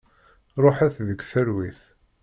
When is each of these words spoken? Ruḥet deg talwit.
Ruḥet 0.63 0.95
deg 1.07 1.19
talwit. 1.29 1.79